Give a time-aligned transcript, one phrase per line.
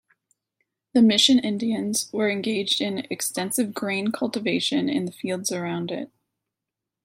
[0.93, 6.09] The Mission Indians were engaged in extensive grain cultivation in the fields around it.